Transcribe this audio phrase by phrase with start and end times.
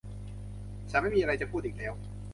[0.91, 1.93] ฉันไม่มีอะไรจะพูดอีกแล้ว